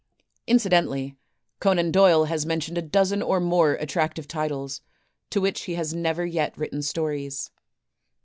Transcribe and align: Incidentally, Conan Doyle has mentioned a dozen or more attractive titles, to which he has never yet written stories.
Incidentally, 0.47 1.15
Conan 1.59 1.91
Doyle 1.91 2.25
has 2.25 2.43
mentioned 2.43 2.75
a 2.75 2.81
dozen 2.81 3.21
or 3.21 3.39
more 3.39 3.73
attractive 3.73 4.27
titles, 4.27 4.81
to 5.29 5.39
which 5.39 5.65
he 5.65 5.75
has 5.75 5.93
never 5.93 6.25
yet 6.25 6.57
written 6.57 6.81
stories. 6.81 7.51